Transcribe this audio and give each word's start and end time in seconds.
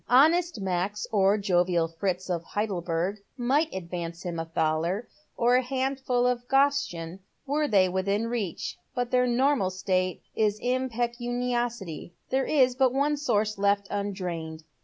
Honest 0.09 0.59
Max, 0.59 1.05
or 1.11 1.37
jovial 1.37 1.87
Fritz 1.87 2.27
of 2.27 2.43
Heidelberg 2.43 3.17
might 3.37 3.71
advance 3.71 4.23
him 4.23 4.39
a 4.39 4.45
thaler— 4.45 5.07
or 5.37 5.53
a 5.57 5.61
handful 5.61 6.25
of 6.25 6.47
groschen— 6.47 7.19
were 7.45 7.67
they 7.67 7.87
within 7.87 8.25
reach, 8.27 8.77
but 8.95 9.11
their 9.11 9.27
normal 9.27 9.69
state 9.69 10.23
is 10.35 10.57
impecuniosity. 10.59 12.13
There 12.31 12.45
is 12.45 12.73
but 12.73 12.91
one 12.95 13.15
source 13.15 13.59
left 13.59 13.87
undrained. 13.91 14.63